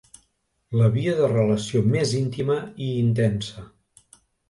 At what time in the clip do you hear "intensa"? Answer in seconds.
3.07-3.71